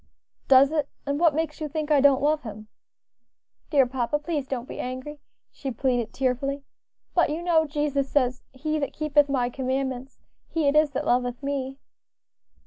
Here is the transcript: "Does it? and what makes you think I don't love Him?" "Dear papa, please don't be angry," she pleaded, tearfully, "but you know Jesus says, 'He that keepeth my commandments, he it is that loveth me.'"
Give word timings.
"Does 0.47 0.71
it? 0.71 0.89
and 1.05 1.19
what 1.19 1.35
makes 1.35 1.61
you 1.61 1.69
think 1.69 1.91
I 1.91 2.01
don't 2.01 2.23
love 2.23 2.41
Him?" 2.41 2.67
"Dear 3.69 3.85
papa, 3.85 4.17
please 4.17 4.47
don't 4.47 4.67
be 4.67 4.79
angry," 4.79 5.19
she 5.51 5.69
pleaded, 5.69 6.11
tearfully, 6.11 6.63
"but 7.13 7.29
you 7.29 7.43
know 7.43 7.67
Jesus 7.67 8.09
says, 8.09 8.41
'He 8.51 8.79
that 8.79 8.93
keepeth 8.93 9.29
my 9.29 9.51
commandments, 9.51 10.17
he 10.49 10.67
it 10.67 10.75
is 10.75 10.89
that 10.93 11.05
loveth 11.05 11.43
me.'" 11.43 11.77